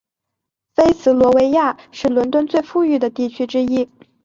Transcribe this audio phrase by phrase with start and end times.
[0.73, 3.87] 菲茨罗维亚是伦敦最富裕的地区之一。